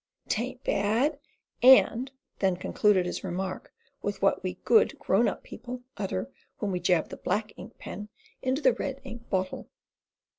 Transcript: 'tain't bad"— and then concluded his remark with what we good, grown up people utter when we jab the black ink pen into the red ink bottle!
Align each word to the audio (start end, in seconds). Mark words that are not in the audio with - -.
'tain't 0.27 0.63
bad"— 0.63 1.19
and 1.87 2.11
then 2.39 2.55
concluded 2.57 3.05
his 3.05 3.23
remark 3.23 3.71
with 4.01 4.19
what 4.19 4.41
we 4.41 4.55
good, 4.65 4.97
grown 4.97 5.27
up 5.27 5.43
people 5.43 5.83
utter 5.95 6.27
when 6.57 6.71
we 6.71 6.79
jab 6.79 7.09
the 7.09 7.17
black 7.17 7.53
ink 7.55 7.77
pen 7.77 8.09
into 8.41 8.63
the 8.63 8.73
red 8.73 8.99
ink 9.03 9.29
bottle! 9.29 9.69